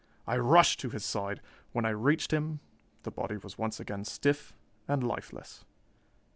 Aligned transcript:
I 0.25 0.35
rushed 0.35 0.79
to 0.79 0.89
his 0.89 1.05
side. 1.05 1.41
When 1.73 1.85
I 1.85 1.89
reached 1.91 2.33
him, 2.33 2.59
the 3.03 3.11
body 3.11 3.37
was 3.37 3.59
once 3.59 3.79
again 3.79 4.03
stiff 4.03 4.51
and 4.87 5.03
lifeless. 5.07 5.63